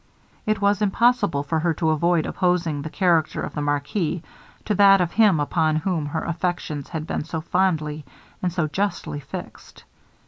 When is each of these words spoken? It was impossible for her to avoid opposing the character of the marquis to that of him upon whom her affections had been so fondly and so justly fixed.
It 0.47 0.59
was 0.61 0.81
impossible 0.81 1.43
for 1.43 1.59
her 1.59 1.75
to 1.75 1.91
avoid 1.91 2.25
opposing 2.25 2.81
the 2.81 2.89
character 2.89 3.39
of 3.39 3.53
the 3.53 3.61
marquis 3.61 4.23
to 4.65 4.73
that 4.73 4.99
of 4.99 5.11
him 5.11 5.39
upon 5.39 5.75
whom 5.75 6.07
her 6.07 6.23
affections 6.23 6.89
had 6.89 7.05
been 7.05 7.23
so 7.23 7.39
fondly 7.39 8.03
and 8.41 8.51
so 8.51 8.65
justly 8.65 9.19
fixed. 9.19 9.83